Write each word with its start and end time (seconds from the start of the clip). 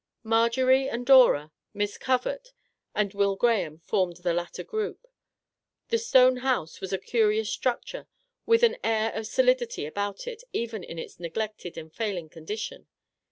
Marjorie 0.23 0.89
and 0.89 1.05
Dora, 1.05 1.51
Miss 1.75 1.99
Covert, 1.99 2.53
and 2.95 3.13
Will 3.13 3.35
Graham 3.35 3.77
formed 3.85 4.17
the 4.17 4.33
latter 4.33 4.63
group. 4.63 5.05
The 5.89 5.99
stone 5.99 6.37
house 6.37 6.81
was 6.81 6.91
a 6.91 6.97
curious 6.97 7.51
structure, 7.51 8.07
with 8.47 8.63
an 8.63 8.77
air 8.83 9.11
of 9.13 9.27
solidity 9.27 9.85
about 9.85 10.25
it 10.25 10.43
even 10.53 10.83
in 10.83 10.97
its 10.97 11.19
neglected 11.19 11.77
and 11.77 11.93
fail 11.93 12.17
ing 12.17 12.29
condition. 12.29 12.87